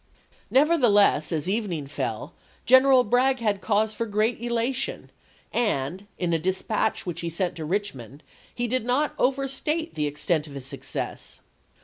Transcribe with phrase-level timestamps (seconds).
[0.49, 2.33] Nevertheless, as evening fell,
[2.65, 5.11] General Bragg had cause for great elation
[5.53, 10.47] and, in a dispatch which he sent to Richmond, he did not overstate the extent
[10.47, 11.41] of his success.